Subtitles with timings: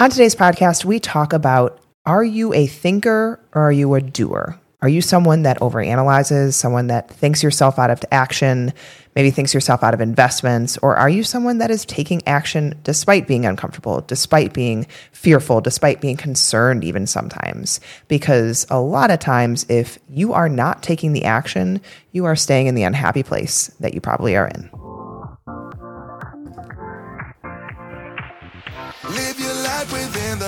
[0.00, 4.58] On today's podcast, we talk about are you a thinker or are you a doer?
[4.80, 8.72] Are you someone that overanalyzes, someone that thinks yourself out of action,
[9.14, 13.28] maybe thinks yourself out of investments, or are you someone that is taking action despite
[13.28, 17.78] being uncomfortable, despite being fearful, despite being concerned, even sometimes?
[18.08, 21.78] Because a lot of times, if you are not taking the action,
[22.12, 24.70] you are staying in the unhappy place that you probably are in.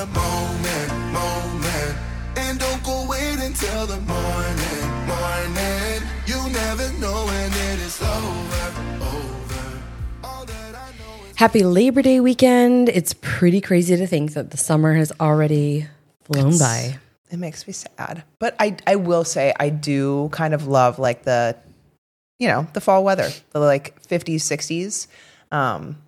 [0.03, 1.97] The moment, moment.
[2.37, 6.03] And don't go wait until the morning, morning.
[6.27, 9.83] You never know when it is over, over.
[10.25, 12.89] All that I know is Happy Labor Day weekend.
[12.89, 15.87] It's pretty crazy to think that the summer has already
[16.25, 16.99] flown by.
[17.31, 18.25] It makes me sad.
[18.41, 21.57] But I I will say I do kind of love like the
[22.41, 23.31] you know, the fall weather.
[23.51, 25.07] The like 50s, 60s.
[25.53, 25.99] Um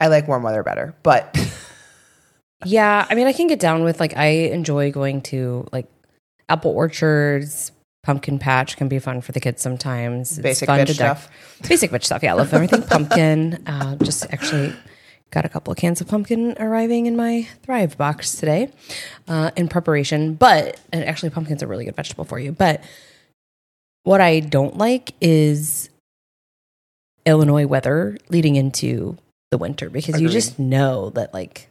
[0.00, 0.94] I like warm weather better.
[1.02, 1.36] But
[2.64, 5.86] Yeah, I mean, I can get down with like, I enjoy going to like
[6.48, 10.32] apple orchards, pumpkin patch can be fun for the kids sometimes.
[10.32, 11.28] It's Basic fun bitch stuff.
[11.68, 12.22] Basic bitch stuff.
[12.22, 13.62] Yeah, I love everything pumpkin.
[13.66, 14.74] Uh, just actually
[15.30, 18.70] got a couple of cans of pumpkin arriving in my Thrive box today
[19.28, 20.34] uh, in preparation.
[20.34, 22.52] But and actually, pumpkin's a really good vegetable for you.
[22.52, 22.82] But
[24.04, 25.90] what I don't like is
[27.26, 29.16] Illinois weather leading into
[29.50, 31.68] the winter because you just know that like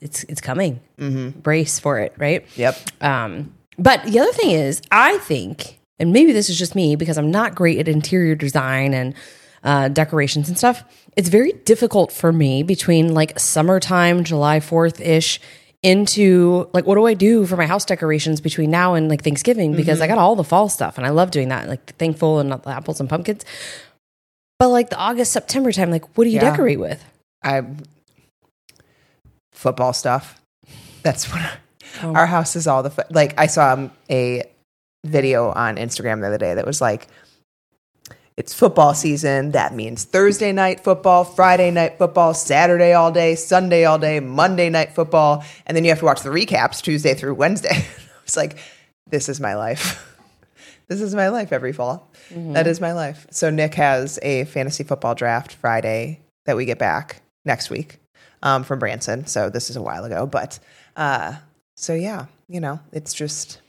[0.00, 0.80] it's it's coming.
[0.98, 1.34] mhm.
[1.42, 2.44] Brace for it, right?
[2.56, 2.76] Yep.
[3.00, 7.16] Um, but the other thing is, I think, and maybe this is just me because
[7.18, 9.14] I'm not great at interior design and
[9.64, 10.84] uh, decorations and stuff.
[11.16, 15.40] It's very difficult for me between like summertime, July 4th ish,
[15.82, 19.74] into like, what do I do for my house decorations between now and like Thanksgiving?
[19.76, 22.50] Because I got all the fall stuff and I love doing that, like thankful and
[22.52, 23.44] the apples and pumpkins.
[24.58, 26.50] But like the August, September time, like, what do you Yeah.
[26.50, 27.04] decorate with?
[27.44, 27.62] I
[29.58, 30.40] football stuff.
[31.02, 31.42] That's what
[32.02, 32.14] Oh.
[32.14, 34.44] our house is all the fo- like I saw um, a
[35.04, 37.08] video on Instagram the other day that was like
[38.36, 39.50] it's football season.
[39.52, 44.68] That means Thursday night football, Friday night football, Saturday all day, Sunday all day, Monday
[44.70, 47.84] night football, and then you have to watch the recaps Tuesday through Wednesday.
[48.22, 48.58] it's like
[49.08, 50.04] this is my life.
[50.88, 52.08] this is my life every fall.
[52.30, 53.26] That is my life.
[53.32, 57.98] So Nick has a fantasy football draft Friday that we get back next week
[58.42, 59.26] um, from Branson.
[59.26, 60.58] So this is a while ago, but
[60.96, 61.36] uh,
[61.76, 63.60] so yeah, you know, it's just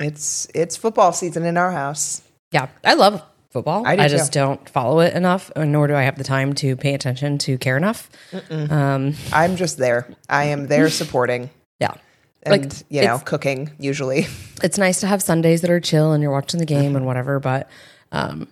[0.00, 2.22] it's it's football season in our house.
[2.52, 3.86] Yeah, I love football.
[3.86, 4.40] I I, just too.
[4.40, 7.76] don't follow it enough, nor do I have the time to pay attention to care
[7.76, 8.10] enough.
[8.50, 10.14] Um, I'm just there.
[10.28, 11.94] I am there supporting yeah,
[12.42, 14.26] and Like, you know cooking usually.
[14.62, 17.40] it's nice to have Sundays that are chill and you're watching the game and whatever,
[17.40, 17.68] but
[18.12, 18.48] um,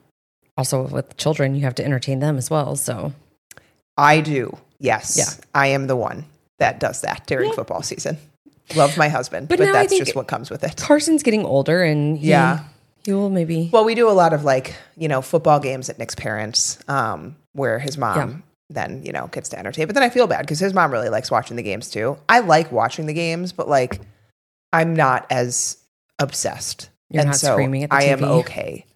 [0.56, 2.76] also with children, you have to entertain them as well.
[2.76, 3.12] So
[3.97, 4.56] I do.
[4.79, 5.17] Yes.
[5.17, 5.45] Yeah.
[5.55, 6.25] I am the one
[6.59, 8.19] that does that during football season.
[8.75, 10.77] Love my husband, but, But that's just what comes with it.
[10.79, 12.61] Carson's getting older and he, Yeah.
[13.05, 13.69] he will maybe.
[13.73, 17.37] Well, we do a lot of like, you know, football games at Nick's parents, um,
[17.53, 18.37] where his mom Yeah.
[18.71, 19.87] then, you know, gets to entertain.
[19.87, 22.17] But then I feel bad because his mom really likes watching the games too.
[22.29, 24.01] I like watching the games, but like
[24.73, 25.77] I'm not as
[26.19, 26.89] obsessed.
[27.11, 28.01] You're not screaming at the TV.
[28.01, 28.87] I am okay.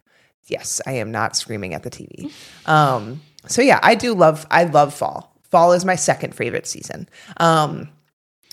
[0.46, 2.32] Yes, I am not screaming at the TV.
[2.66, 5.27] Um, so yeah, I do love I love fall.
[5.50, 7.08] Fall is my second favorite season.
[7.38, 7.88] Um,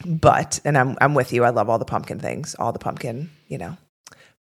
[0.06, 1.44] but and I'm I'm with you.
[1.44, 3.78] I love all the pumpkin things, all the pumpkin, you know,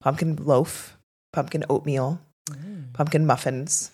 [0.01, 0.97] pumpkin loaf,
[1.33, 2.93] pumpkin oatmeal, Mm.
[2.93, 3.91] pumpkin muffins.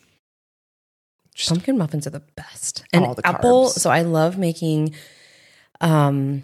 [1.47, 2.83] Pumpkin muffins are the best.
[2.91, 3.65] And All the apple.
[3.67, 3.79] carbs.
[3.79, 4.93] So I love making.
[5.79, 6.43] Um,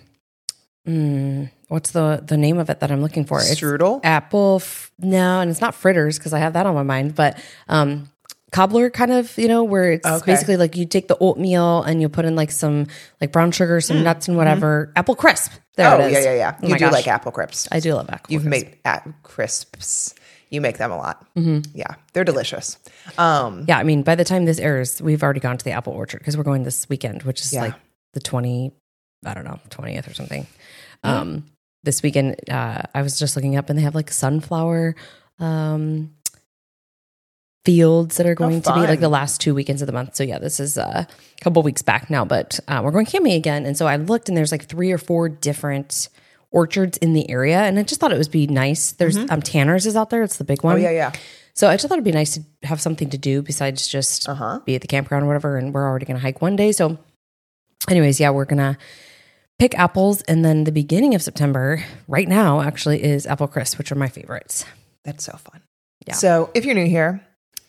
[0.88, 3.40] mm, what's the the name of it that I'm looking for?
[3.40, 4.00] It's Strudel?
[4.04, 4.60] apple.
[4.62, 7.16] F- no, and it's not fritters because I have that on my mind.
[7.16, 8.10] But um,
[8.52, 10.26] cobbler kind of, you know, where it's Okay.
[10.32, 12.88] basically like you take the oatmeal and you put in like some
[13.20, 14.92] like brown sugar, some nuts and whatever.
[14.96, 15.52] Apple crisp.
[15.76, 16.00] There Mm.
[16.00, 16.26] oh it is.
[16.26, 16.58] yeah, yeah, yeah.
[16.64, 16.92] Oh you do gosh.
[16.94, 17.68] like apple crisps.
[17.72, 18.32] I do love apple.
[18.32, 18.66] You've crisp.
[18.68, 20.16] made at crisps.
[20.50, 21.28] You make them a lot.
[21.36, 21.72] Mm-hmm.
[21.76, 22.78] Yeah, they're delicious.
[23.18, 25.92] Um, Yeah, I mean, by the time this airs, we've already gone to the apple
[25.94, 27.64] orchard because we're going this weekend, which is Yeah.
[27.64, 27.74] like
[28.14, 28.72] the 20,
[29.26, 30.48] I don't know, 20th or something.
[31.04, 31.46] Um,
[31.84, 34.96] this weekend, uh, I was just looking up and they have like sunflower
[35.40, 36.12] um,
[37.68, 40.16] fields that are going to be like the last two weekends of the month.
[40.16, 41.06] So, yeah, this is a
[41.42, 43.66] couple weeks back now, but uh, we're going camping again.
[43.66, 46.08] And so I looked and there's like three or four different
[46.50, 47.60] orchards in the area.
[47.60, 48.94] And I just thought it would be nice.
[48.94, 50.78] There's um, Tanner's is out there, it's the big one.
[50.78, 51.12] oh yeah, yeah.
[51.54, 54.60] So I just thought it'd be nice to have something to do besides just Uh-huh.
[54.64, 55.58] be at the campground or whatever.
[55.58, 56.72] And we're already going to hike one day.
[56.72, 56.98] So,
[57.90, 58.78] anyways, yeah, we're going to
[59.60, 60.22] pick apples.
[60.22, 64.08] And then the beginning of September, right now, actually, is apple crisp, which are my
[64.08, 64.66] favorites.
[65.04, 65.62] That's so fun.
[66.08, 66.14] Yeah.
[66.14, 67.22] So if you're new here,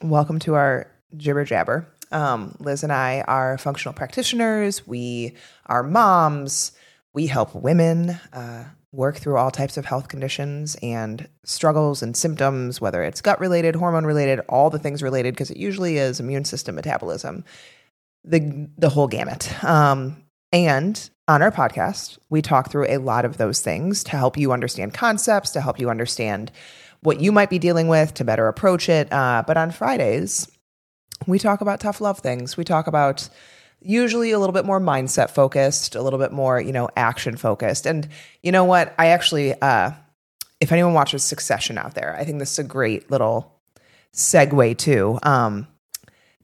[0.02, 1.86] welcome to our jibber jabber.
[2.10, 4.86] Um, Liz and I are functional practitioners.
[4.86, 5.34] We
[5.66, 6.72] are moms.
[7.12, 12.80] We help women uh, work through all types of health conditions and struggles and symptoms,
[12.80, 16.44] whether it's gut related, hormone related, all the things related, because it usually is immune
[16.44, 17.44] system metabolism,
[18.24, 19.62] the the whole gamut.
[19.64, 24.38] Um, and on our podcast, we talk through a lot of those things to help
[24.38, 26.50] you understand concepts, to help you understand
[27.00, 29.12] what you might be dealing with, to better approach it.
[29.12, 30.50] Uh, but on Fridays,
[31.26, 32.56] we talk about tough love things.
[32.56, 33.28] We talk about
[33.80, 37.86] usually a little bit more mindset focused, a little bit more, you know, action focused.
[37.86, 38.08] And
[38.42, 38.94] you know what?
[38.98, 39.92] I actually, uh,
[40.60, 43.60] if anyone watches Succession out there, I think this is a great little
[44.12, 45.18] segue too.
[45.22, 45.68] Um,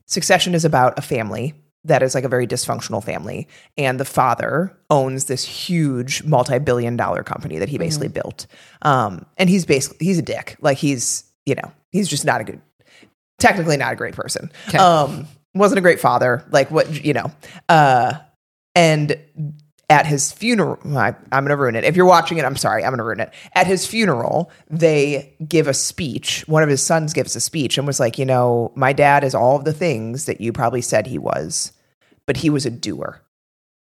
[0.06, 1.54] Succession is about a family
[1.84, 7.22] that is like a very dysfunctional family, and the father owns this huge multi-billion dollar
[7.22, 8.46] company that he basically built.
[8.82, 10.56] Um, and he's basically he's a dick.
[10.60, 12.60] Like he's you know he's just not a good,
[13.38, 14.50] technically not a great person.
[14.68, 14.78] Okay.
[14.78, 16.44] Um, wasn't a great father.
[16.50, 17.30] Like what you know,
[17.68, 18.14] uh,
[18.74, 19.16] and
[19.90, 21.84] at his funeral, I, I'm going to ruin it.
[21.84, 23.32] If you're watching it, I'm sorry, I'm going to ruin it.
[23.54, 26.42] At his funeral, they give a speech.
[26.48, 29.34] One of his sons gives a speech and was like, you know, my dad is
[29.34, 31.72] all of the things that you probably said he was,
[32.26, 33.22] but he was a doer.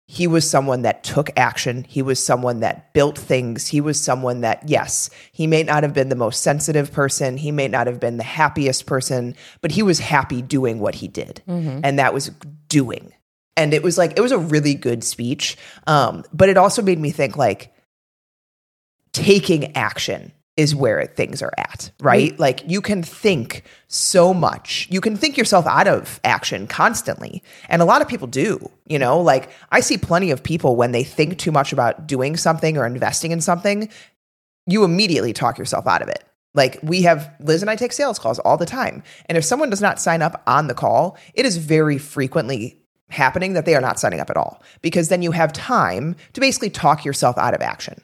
[0.06, 1.84] He was someone that took action.
[1.84, 3.68] He was someone that built things.
[3.68, 7.36] He was someone that, yes, he may not have been the most sensitive person.
[7.36, 11.06] He may not have been the happiest person, but he was happy doing what he
[11.06, 11.42] did.
[11.84, 12.32] And that was
[12.66, 13.12] doing
[13.56, 15.56] and it was like it was a really good speech
[15.86, 17.72] um, but it also made me think like
[19.12, 22.06] taking action is where things are at mm-hmm.
[22.06, 22.38] right?
[22.38, 24.88] Like you can think so much.
[24.90, 27.42] You can think yourself out of action constantly.
[27.68, 29.20] And a lot of people do you know?
[29.20, 32.86] Like i see plenty of people when they think too much about doing something or
[32.86, 33.88] investing in something
[34.66, 36.24] you immediately talk yourself out of it.
[36.54, 39.02] Like we have Liz and I take sales calls all the time.
[39.26, 43.54] And if someone does not sign up on the call, it is very frequently happening
[43.54, 46.70] that they are not signing up at all because then you have time to basically
[46.70, 48.00] talk yourself out of action.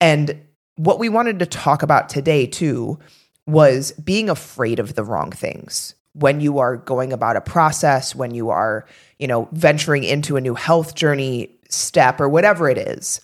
[0.00, 0.40] And
[0.76, 2.98] what we wanted to talk about today too
[3.46, 8.32] was being afraid of the wrong things when you are going about a process, when
[8.32, 8.86] you are,
[9.18, 13.20] you know, venturing into a new health journey step or whatever it is.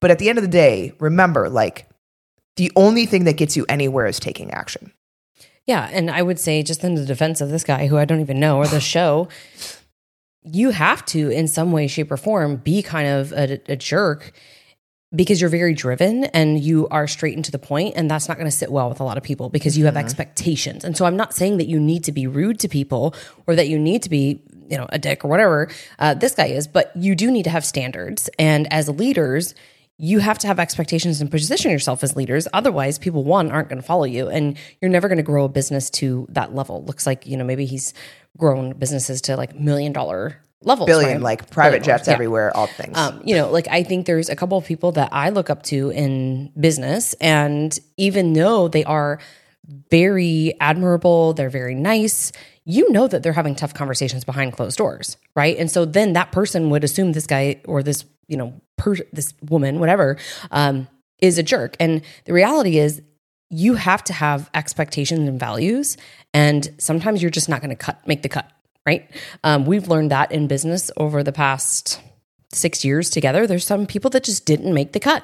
[0.00, 1.88] But at the end of the day, remember like
[2.56, 4.92] the only thing that gets you anywhere is taking action.
[5.66, 8.20] Yeah, and I would say just in the defense of this guy who I don't
[8.20, 9.28] even know or the show,
[10.42, 14.32] you have to in some way, shape, or form be kind of a, a jerk
[15.14, 18.36] because you're very driven and you are straight and to the point and that's not
[18.36, 20.84] going to sit well with a lot of people because you have expectations.
[20.84, 23.14] And so i'm not saying that you need to be rude to people
[23.46, 25.68] or that you need to be you know a dick or whatever
[25.98, 28.30] uh, this guy is but you do need to have standards.
[28.38, 29.54] And as leaders
[30.02, 32.48] you have to have expectations and position yourself as leaders.
[32.54, 35.48] Otherwise people one aren't going to follow you and you're never going to grow a
[35.48, 36.84] business to that level.
[36.84, 37.92] Looks like you know maybe he's
[38.38, 41.20] grown businesses to like million dollar levels Billion, right?
[41.20, 42.14] like private Billion jets yeah.
[42.14, 42.96] everywhere, all things.
[42.96, 45.62] Um, you know, like I think there's a couple of people that I look up
[45.64, 49.18] to in business, and even though they are
[49.90, 52.32] very admirable, they're very nice,
[52.64, 55.56] you know that they're having tough conversations behind closed doors, right?
[55.56, 59.34] And so then that person would assume this guy or this, you know, per- this
[59.42, 60.18] woman, whatever,
[60.50, 60.88] um,
[61.20, 61.76] is a jerk.
[61.80, 63.02] And the reality is,
[63.52, 65.96] you have to have expectations and values,
[66.32, 68.48] and sometimes you're just not going to cut make the cut,
[68.90, 69.10] right?
[69.44, 72.00] Um, we've learned that in business over the past
[72.52, 75.22] six years together, there's some people that just didn't make the cut,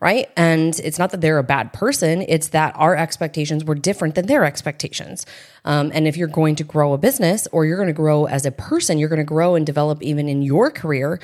[0.00, 0.28] right?
[0.36, 4.26] And it's not that they're a bad person, it's that our expectations were different than
[4.26, 5.24] their expectations.
[5.64, 8.44] Um, and if you're going to grow a business or you're going to grow as
[8.44, 11.20] a person, you're going to grow and develop even in your career.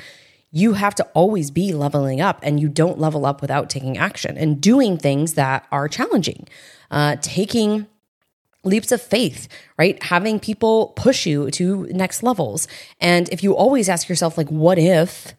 [0.51, 4.37] You have to always be leveling up, and you don't level up without taking action
[4.37, 6.47] and doing things that are challenging.
[6.89, 7.87] Uh, taking
[8.63, 10.01] leaps of faith, right?
[10.03, 12.67] Having people push you to next levels.
[12.99, 15.33] And if you always ask yourself, like, what if,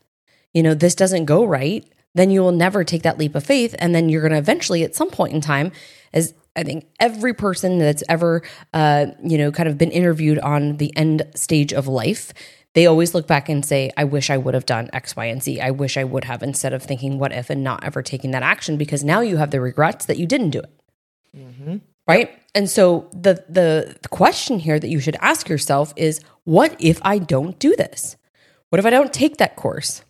[0.52, 3.74] you know, this doesn't go right, then you will never take that leap of faith.
[3.78, 5.72] And then you're going to eventually, at some point in time,
[6.12, 8.42] as I think every person that's ever,
[8.74, 12.32] uh, you know, kind of been interviewed on the end stage of life,
[12.74, 15.42] they always look back and say, I wish I would have done X, Y, and
[15.42, 15.60] Z.
[15.60, 18.42] I wish I would have instead of thinking what if and not ever taking that
[18.42, 20.70] action because now you have the regrets that you didn't do it
[22.06, 22.30] right?
[22.54, 27.18] And so the the question here that you should ask yourself is what if i
[27.18, 28.16] don't do this?
[28.68, 30.02] What if i don't take that course?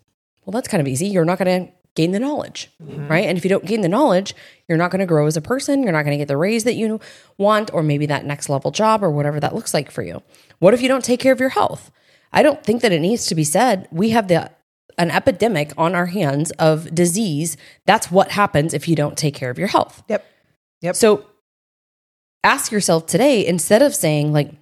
[0.45, 1.07] Well that's kind of easy.
[1.07, 3.07] You're not going to gain the knowledge mm-hmm.
[3.07, 3.27] right?
[3.27, 4.35] And if you don't gain the knowledge
[4.73, 5.83] you're not going to grow as a person.
[5.83, 6.99] You're not going to get the raise that you
[7.37, 10.23] want or maybe that next level job or whatever that looks like for you.
[10.61, 11.91] What if you don't take care of your health?
[12.33, 13.87] I don't think that it needs to be said.
[13.93, 14.51] We have the
[14.97, 17.59] an epidemic on our hands of disease.
[17.85, 20.03] That's what happens if you don't take care of your health.
[20.09, 20.25] Yep.
[20.81, 20.97] Yep.
[20.97, 21.27] so
[22.45, 24.53] ask yourself today instead of saying like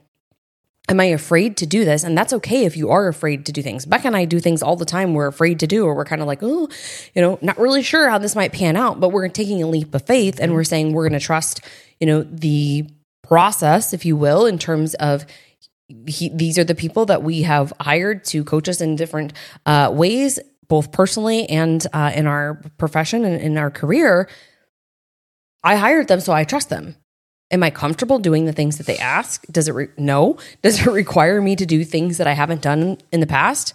[0.91, 2.03] Am I afraid to do this?
[2.03, 3.87] And that's okay if you are afraid to do things.
[3.87, 6.21] Becca and I do things all the time we're afraid to do, or we're kind
[6.21, 6.69] of like, oh,
[7.15, 9.95] you know, not really sure how this might pan out, but we're taking a leap
[9.95, 11.61] of faith and we're saying we're going to trust,
[12.01, 12.91] you know, the
[13.23, 15.27] process, if you will, in terms of
[16.09, 19.33] he, these are the people that we have hired to coach us in different
[19.67, 24.29] uh, ways, both personally and uh, in our profession and in our career.
[25.63, 26.97] I hired them, so I trust them.
[27.51, 29.45] Am I comfortable doing the things that they ask?
[29.51, 30.39] Does it re- no?
[30.63, 33.75] Does it require me to do things that I haven't done in the past?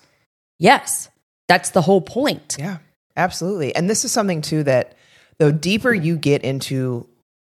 [0.60, 1.10] Yes.
[1.48, 2.56] That's the whole point.
[2.58, 2.78] Yeah,
[3.16, 3.76] absolutely.
[3.76, 4.96] And this is something too that
[5.38, 7.08] the deeper you get into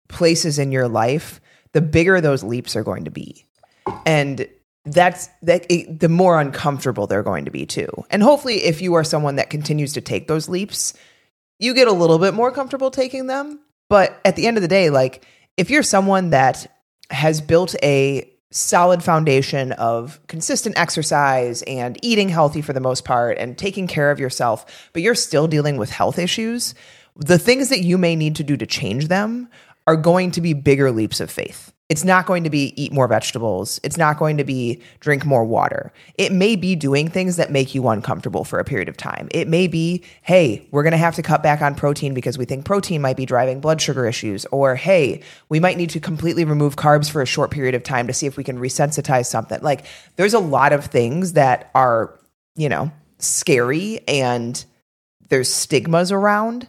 [0.08, 1.40] places in your life,
[1.72, 3.44] the bigger those leaps are going to be.
[4.04, 4.48] And
[4.84, 7.88] that's that it, the more uncomfortable they're going to be too.
[8.10, 10.94] And hopefully if you are someone that continues to take those leaps,
[11.58, 14.68] you get a little bit more comfortable taking them, but at the end of the
[14.68, 15.26] day like
[15.56, 16.70] if you're someone that
[17.10, 23.38] has built a solid foundation of consistent exercise and eating healthy for the most part
[23.38, 26.74] and taking care of yourself, but you're still dealing with health issues,
[27.16, 29.48] the things that you may need to do to change them
[29.86, 31.72] are going to be bigger leaps of faith.
[31.88, 33.78] It's not going to be eat more vegetables.
[33.84, 35.92] It's not going to be drink more water.
[36.16, 39.28] It may be doing things that make you uncomfortable for a period of time.
[39.30, 42.44] It may be, hey, we're going to have to cut back on protein because we
[42.44, 44.46] think protein might be driving blood sugar issues.
[44.46, 48.08] Or, hey, we might need to completely remove carbs for a short period of time
[48.08, 49.62] to see if we can resensitize something.
[49.62, 52.18] Like, there's a lot of things that are,
[52.56, 54.64] you know, scary and
[55.28, 56.68] there's stigmas around.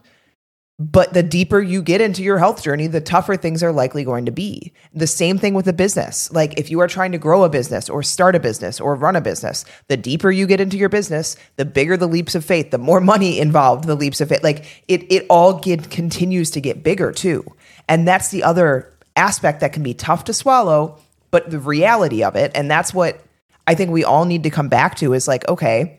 [0.80, 4.26] But the deeper you get into your health journey, the tougher things are likely going
[4.26, 4.72] to be.
[4.94, 6.30] The same thing with a business.
[6.30, 9.16] Like if you are trying to grow a business or start a business or run
[9.16, 12.70] a business, the deeper you get into your business, the bigger the leaps of faith,
[12.70, 14.44] the more money involved, the leaps of faith.
[14.44, 17.44] Like it it all get continues to get bigger too.
[17.88, 20.98] And that's the other aspect that can be tough to swallow,
[21.32, 23.24] but the reality of it, and that's what
[23.66, 25.98] I think we all need to come back to is like, okay,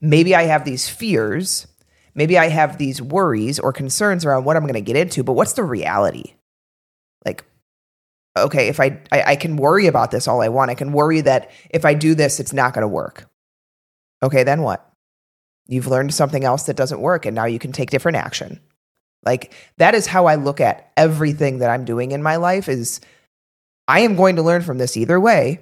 [0.00, 1.66] maybe I have these fears
[2.14, 5.32] maybe I have these worries or concerns around what I'm going to get into, but
[5.32, 6.34] what's the reality?
[7.24, 7.44] Like,
[8.36, 11.20] okay, if I, I, I can worry about this all I want, I can worry
[11.22, 13.28] that if I do this, it's not going to work.
[14.22, 14.90] Okay, then what?
[15.66, 18.60] You've learned something else that doesn't work, and now you can take different action.
[19.24, 22.68] Like that is how I look at everything that I'm doing in my life.
[22.68, 23.00] Is
[23.88, 25.60] I am going to learn from this either way,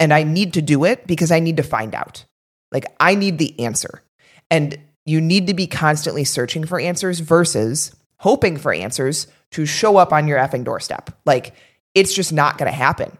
[0.00, 2.24] and I need to do it because I need to find out.
[2.72, 4.02] Like I need the answer,
[4.50, 9.96] and you need to be constantly searching for answers versus hoping for answers to show
[9.96, 11.10] up on your effing doorstep.
[11.24, 11.54] Like
[11.94, 13.18] it's just not going to happen.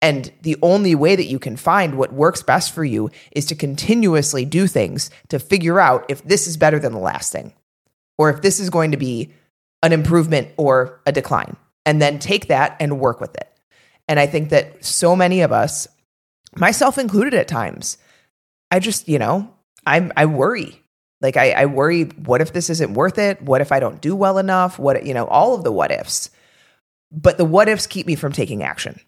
[0.00, 3.54] And the only way that you can find what works best for you is to
[3.54, 7.52] continuously do things to figure out if this is better than the last thing
[8.16, 9.32] or if this is going to be
[9.82, 11.56] an improvement or a decline.
[11.84, 13.48] And then take that and work with it.
[14.08, 15.88] And I think that so many of us,
[16.54, 17.98] myself included at times,
[18.70, 19.52] I just, you know,
[19.86, 20.82] I'm I worry
[21.20, 23.42] like I, I worry, what if this isn't worth it?
[23.42, 24.78] What if I don't do well enough?
[24.78, 26.30] What you know, all of the what ifs.
[27.10, 29.00] But the what ifs keep me from taking action.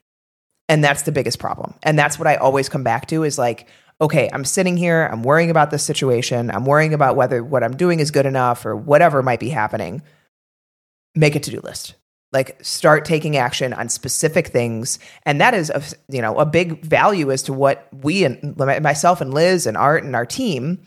[0.69, 1.75] And that's the biggest problem.
[1.83, 3.69] And that's what I always come back to is like,
[4.00, 7.76] okay, I'm sitting here, I'm worrying about this situation, I'm worrying about whether what I'm
[7.76, 10.02] doing is good enough or whatever might be happening.
[11.14, 11.95] Make a to-do list.
[12.33, 15.00] Like start taking action on specific things.
[15.26, 19.21] And that is a you know, a big value as to what we and myself
[19.21, 20.81] and Liz and Art and our team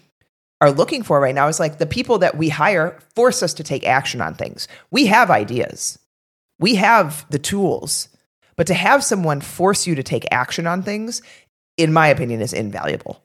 [0.64, 3.64] are looking for right now is like the people that we hire force us to
[3.64, 4.70] take action on things.
[4.92, 6.00] We have ideas,
[6.58, 8.08] we have the tools,
[8.56, 11.22] but to have someone force you to take action on things,
[11.76, 13.22] in my opinion, is invaluable.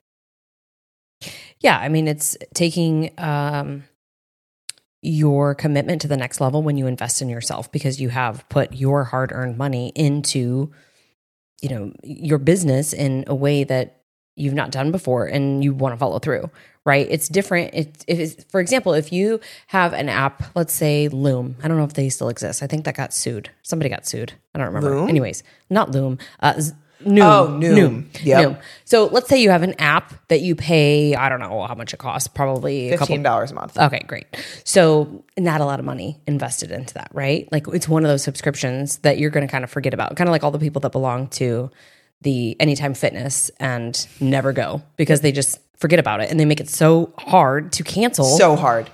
[1.61, 3.85] Yeah, I mean, it's taking um,
[5.01, 8.73] your commitment to the next level when you invest in yourself because you have put
[8.73, 10.71] your hard earned money into,
[11.61, 13.98] you know, your business in a way that
[14.39, 16.49] you've not done before and you want to follow through
[16.85, 17.07] right?
[17.09, 17.73] It's different.
[17.73, 21.55] It, it's, for example, if you have an app, let's say Loom.
[21.61, 22.63] I don't know if they still exist.
[22.63, 23.51] I think that got sued.
[23.61, 24.33] Somebody got sued.
[24.55, 24.89] I don't remember.
[24.89, 25.09] Loom?
[25.09, 26.17] Anyways, not Loom.
[26.39, 26.53] Uh,
[27.05, 27.21] Noom.
[27.21, 27.77] Oh, Noom.
[27.77, 28.25] Noom.
[28.25, 28.43] Yep.
[28.43, 28.61] Noom.
[28.85, 31.93] So let's say you have an app that you pay, I don't know how much
[31.93, 33.77] it costs, probably a couple $15 a month.
[33.77, 34.25] Okay, great.
[34.63, 37.47] So not a lot of money invested into that, right?
[37.51, 40.27] Like it's one of those subscriptions that you're going to kind of forget about, kind
[40.27, 41.71] of like all the people that belong to
[42.21, 46.59] the Anytime Fitness and never go because they just forget about it and they make
[46.59, 48.25] it so hard to cancel.
[48.25, 48.89] So hard.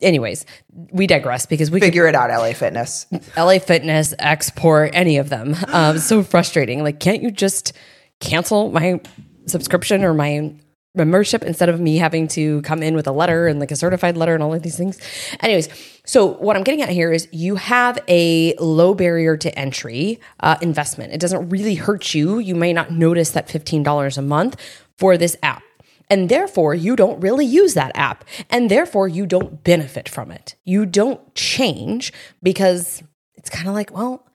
[0.00, 0.46] anyways,
[0.90, 3.06] we digress because we Figure it out, LA Fitness.
[3.36, 5.54] LA Fitness, Xsport, any of them.
[5.68, 6.82] Um, so frustrating.
[6.82, 7.72] Like, can't you just
[8.20, 9.00] cancel my
[9.46, 10.54] subscription or my
[10.94, 14.16] membership instead of me having to come in with a letter and like a certified
[14.16, 14.98] letter and all of these things.
[15.40, 15.68] Anyways,
[16.04, 20.56] so what I'm getting at here is you have a low barrier to entry uh,
[20.60, 21.12] investment.
[21.12, 22.38] It doesn't really hurt you.
[22.38, 24.56] You may not notice that $15 a month
[24.98, 25.62] for this app.
[26.10, 28.24] And therefore, you don't really use that app.
[28.50, 30.56] And therefore, you don't benefit from it.
[30.64, 33.02] You don't change because
[33.34, 34.26] it's kind of like, well,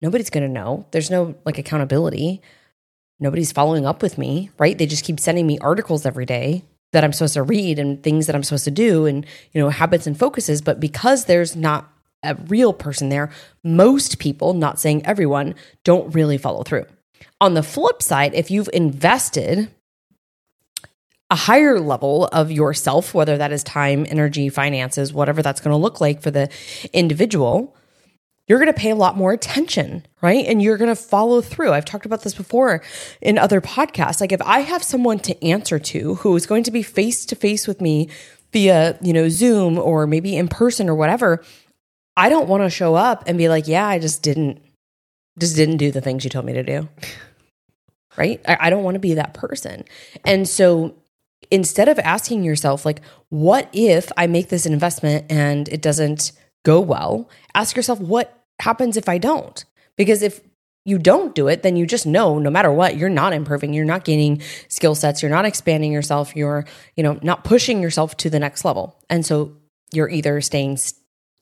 [0.00, 0.86] nobody's going to know.
[0.92, 2.40] There's no like accountability
[3.20, 4.76] nobody's following up with me, right?
[4.76, 8.26] They just keep sending me articles every day that I'm supposed to read and things
[8.26, 10.60] that I'm supposed to do and, you know, habits and focuses.
[10.60, 13.30] But because there's not a real person there,
[13.62, 16.86] most people, not saying everyone, don't really follow through.
[17.40, 19.70] On the flip side, if you've invested
[21.30, 25.76] a higher level of yourself, whether that is time, energy, finances, whatever that's going to
[25.76, 26.50] look like for the
[26.92, 27.76] individual,
[28.50, 30.44] you're going to pay a lot more attention, right?
[30.44, 31.70] And you're going to follow through.
[31.70, 32.82] I've talked about this before
[33.20, 34.20] in other podcasts.
[34.20, 37.36] Like if I have someone to answer to who is going to be face to
[37.36, 38.08] face with me
[38.52, 41.44] via, you know, Zoom or maybe in person or whatever,
[42.16, 44.60] I don't want to show up and be like, "Yeah, I just didn't
[45.38, 46.88] just didn't do the things you told me to do."
[48.16, 48.40] Right?
[48.48, 49.84] I, I don't want to be that person.
[50.24, 50.96] And so
[51.52, 56.32] instead of asking yourself like, "What if I make this investment and it doesn't
[56.64, 59.64] go well?" Ask yourself, "What happens if I don't?
[59.96, 60.40] Because if
[60.84, 63.84] you don't do it, then you just know no matter what, you're not improving, you're
[63.84, 66.64] not gaining skill sets, you're not expanding yourself, you're,
[66.96, 68.98] you know, not pushing yourself to the next level.
[69.10, 69.56] And so
[69.92, 70.78] you're either staying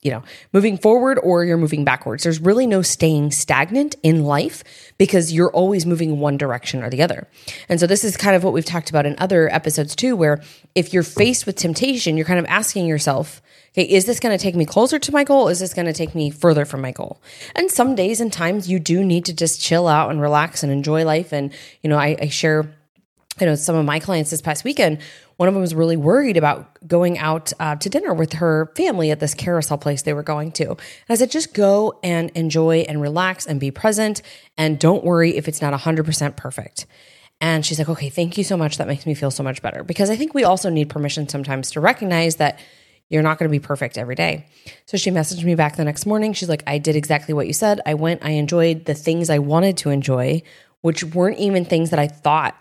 [0.01, 0.23] you know,
[0.53, 2.23] moving forward or you're moving backwards.
[2.23, 4.63] There's really no staying stagnant in life
[4.97, 7.27] because you're always moving one direction or the other.
[7.67, 10.41] And so this is kind of what we've talked about in other episodes too, where
[10.73, 14.41] if you're faced with temptation, you're kind of asking yourself, okay, is this going to
[14.41, 15.47] take me closer to my goal?
[15.47, 17.21] Is this going to take me further from my goal?
[17.55, 20.71] And some days and times you do need to just chill out and relax and
[20.71, 21.31] enjoy life.
[21.31, 22.71] And, you know, I, I share,
[23.39, 24.99] you know, some of my clients this past weekend
[25.39, 29.09] one of them was really worried about going out uh, to dinner with her family
[29.09, 30.71] at this carousel place they were going to.
[30.71, 34.21] And I said, just go and enjoy and relax and be present.
[34.57, 36.87] And don't worry if it's not 100% perfect.
[37.39, 38.79] And she's like, okay, thank you so much.
[38.79, 39.81] That makes me feel so much better.
[39.81, 42.59] Because I think we also need permission sometimes to recognize that
[43.09, 44.45] you're not going to be perfect every day.
[44.85, 46.33] So she messaged me back the next morning.
[46.33, 47.81] She's like, I did exactly what you said.
[47.85, 50.43] I went, I enjoyed the things I wanted to enjoy,
[50.81, 52.55] which weren't even things that I thought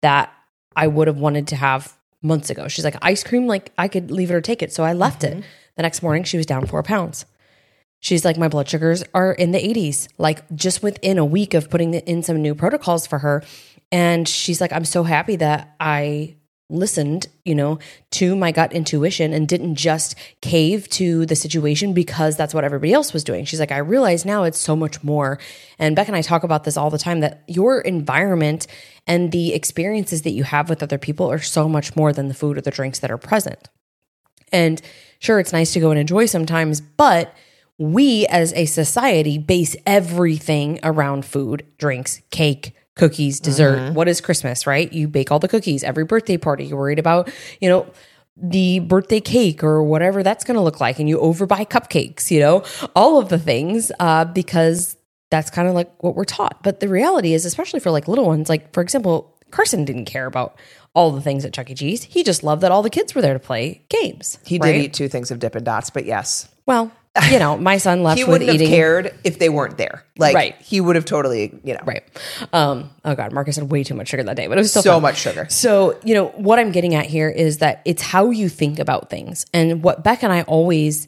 [0.00, 0.32] that
[0.74, 2.68] I would have wanted to have months ago.
[2.68, 4.72] She's like, ice cream, like I could leave it or take it.
[4.72, 5.40] So I left mm-hmm.
[5.40, 5.44] it.
[5.76, 7.24] The next morning, she was down four pounds.
[8.00, 11.70] She's like, my blood sugars are in the 80s, like just within a week of
[11.70, 13.44] putting in some new protocols for her.
[13.92, 16.36] And she's like, I'm so happy that I
[16.72, 17.78] listened, you know,
[18.10, 22.92] to my gut intuition and didn't just cave to the situation because that's what everybody
[22.92, 23.44] else was doing.
[23.44, 25.38] She's like, I realize now it's so much more.
[25.78, 28.66] And Beck and I talk about this all the time that your environment
[29.06, 32.34] and the experiences that you have with other people are so much more than the
[32.34, 33.68] food or the drinks that are present.
[34.52, 34.80] And
[35.18, 37.34] sure, it's nice to go and enjoy sometimes, but
[37.78, 43.78] we as a society base everything around food, drinks, cake, cookies, dessert.
[43.78, 43.94] Mm-hmm.
[43.94, 44.92] What is Christmas, right?
[44.92, 45.82] You bake all the cookies.
[45.82, 47.86] Every birthday party, you're worried about, you know,
[48.36, 50.98] the birthday cake or whatever that's going to look like.
[50.98, 54.96] And you overbuy cupcakes, you know, all of the things uh, because
[55.30, 56.62] that's kind of like what we're taught.
[56.62, 60.26] But the reality is, especially for like little ones, like for example, Carson didn't care
[60.26, 60.58] about
[60.94, 61.74] all the things at Chuck E.
[61.74, 62.02] Cheese.
[62.04, 64.38] He just loved that all the kids were there to play games.
[64.44, 64.72] He right?
[64.72, 66.48] did eat two things of Dippin' Dots, but yes.
[66.66, 66.92] Well,
[67.30, 68.18] you know, my son left.
[68.18, 68.68] he wouldn't have eating.
[68.68, 70.04] cared if they weren't there.
[70.16, 70.60] Like, right.
[70.62, 72.02] he would have totally, you know, right.
[72.52, 74.82] Um, oh god, Marcus had way too much sugar that day, but it was so
[74.82, 75.02] fun.
[75.02, 75.46] much sugar.
[75.50, 79.10] So, you know, what I'm getting at here is that it's how you think about
[79.10, 81.06] things, and what Beck and I always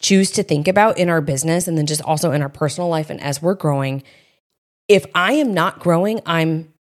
[0.00, 3.08] choose to think about in our business, and then just also in our personal life,
[3.10, 4.02] and as we're growing.
[4.86, 6.72] If I am not growing, I'm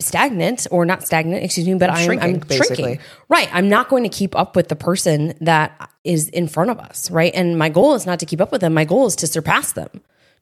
[0.00, 2.98] stagnant or not stagnant, excuse me, but I'm, shrinking, I'm shrinking.
[3.28, 3.48] Right.
[3.52, 7.10] I'm not going to keep up with the person that is in front of us.
[7.10, 7.32] Right.
[7.34, 8.74] And my goal is not to keep up with them.
[8.74, 9.88] My goal is to surpass them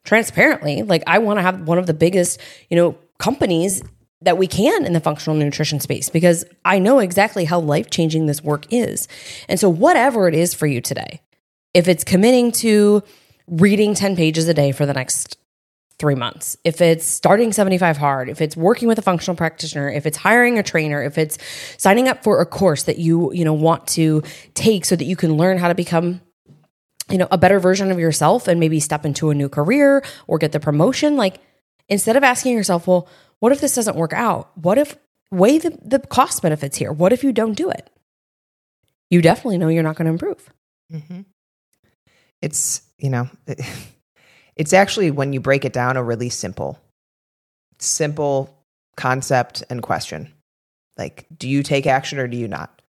[0.03, 0.81] transparently.
[0.83, 3.83] Like I want to have one of the biggest, you know, companies
[4.21, 8.25] that we can in the functional nutrition space because I know exactly how life changing
[8.25, 9.07] this work is.
[9.47, 11.21] And so, whatever it is for you today,
[11.73, 13.03] if it's committing to
[13.47, 15.37] reading 10 pages a day for the next
[15.99, 20.05] three months, if it's starting 75 hard, if it's working with a functional practitioner, if
[20.05, 21.37] it's hiring a trainer, if it's
[21.77, 25.17] signing up for a course that you, you know, want to take so that you
[25.17, 26.21] can learn how to become
[27.09, 30.37] you know, a better version of yourself and maybe step into a new career or
[30.37, 31.41] get the promotion, like
[31.87, 33.07] instead of asking yourself, well,
[33.39, 34.55] what if this doesn't work out?
[34.57, 34.95] What if
[35.31, 36.91] weigh the, the cost benefits here?
[36.91, 37.89] What if you don't do it?
[39.09, 40.53] You definitely know you're not going to improve.
[40.93, 41.21] Mm-hmm.
[42.41, 43.29] It's, you know,
[44.59, 46.77] It's actually, when you break it down, a really simple,
[47.79, 48.61] simple
[48.97, 50.33] concept and question.
[50.97, 52.81] Like, do you take action or do you not?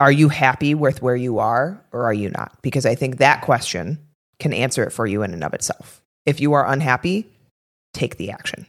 [0.00, 2.58] Are you happy with where you are or are you not?
[2.62, 4.00] Because I think that question
[4.40, 6.02] can answer it for you in and of itself.
[6.26, 7.28] If you are unhappy,
[7.94, 8.66] take the action.